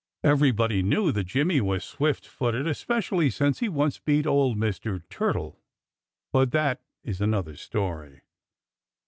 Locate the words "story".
7.55-8.21